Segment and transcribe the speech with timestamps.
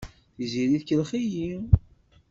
[0.35, 1.53] Tiziri tkellex-iyi.